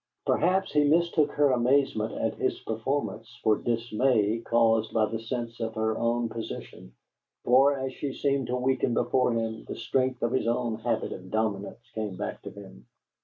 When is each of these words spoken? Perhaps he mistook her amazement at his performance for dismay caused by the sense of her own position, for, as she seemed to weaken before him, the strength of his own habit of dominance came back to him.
Perhaps 0.25 0.73
he 0.73 0.83
mistook 0.83 1.33
her 1.33 1.51
amazement 1.51 2.13
at 2.13 2.33
his 2.33 2.59
performance 2.61 3.39
for 3.43 3.55
dismay 3.59 4.39
caused 4.39 4.91
by 4.91 5.05
the 5.05 5.19
sense 5.19 5.59
of 5.59 5.75
her 5.75 5.95
own 5.95 6.27
position, 6.27 6.95
for, 7.43 7.77
as 7.77 7.93
she 7.93 8.11
seemed 8.11 8.47
to 8.47 8.55
weaken 8.55 8.95
before 8.95 9.31
him, 9.33 9.63
the 9.65 9.75
strength 9.75 10.23
of 10.23 10.31
his 10.31 10.47
own 10.47 10.79
habit 10.79 11.11
of 11.13 11.29
dominance 11.29 11.87
came 11.93 12.15
back 12.17 12.41
to 12.41 12.49
him. 12.49 12.87